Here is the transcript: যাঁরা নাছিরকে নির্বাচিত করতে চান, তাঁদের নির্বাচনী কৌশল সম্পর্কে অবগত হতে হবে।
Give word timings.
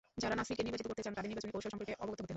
যাঁরা 0.21 0.35
নাছিরকে 0.39 0.63
নির্বাচিত 0.65 0.87
করতে 0.89 1.03
চান, 1.05 1.13
তাঁদের 1.15 1.29
নির্বাচনী 1.31 1.51
কৌশল 1.55 1.71
সম্পর্কে 1.73 1.93
অবগত 2.03 2.15
হতে 2.21 2.21
হবে। 2.23 2.29